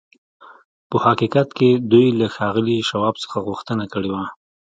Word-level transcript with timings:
په 0.89 0.97
حقیقت 1.05 1.47
کې 1.57 1.69
دوی 1.91 2.07
له 2.19 2.27
ښاغلي 2.35 2.77
شواب 2.89 3.15
څخه 3.23 3.37
غوښتنه 3.47 3.85
کړې 3.93 4.09
وه 4.13 4.25